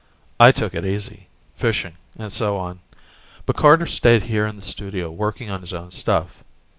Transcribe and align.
I 0.39 0.51
took 0.51 0.73
it 0.73 0.83
easy, 0.83 1.27
fishing 1.53 1.95
and 2.17 2.31
so 2.31 2.57
on, 2.57 2.79
but 3.45 3.55
Carter 3.55 3.85
stayed 3.85 4.23
here 4.23 4.47
in 4.47 4.55
the 4.55 4.63
studio 4.63 5.11
working 5.11 5.51
on 5.51 5.61
his 5.61 5.73
own 5.73 5.91
stuff. 5.91 6.43